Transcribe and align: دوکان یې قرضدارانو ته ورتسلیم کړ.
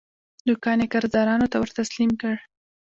دوکان 0.47 0.77
یې 0.81 0.91
قرضدارانو 0.93 1.51
ته 1.51 1.57
ورتسلیم 1.59 2.11
کړ. 2.21 2.35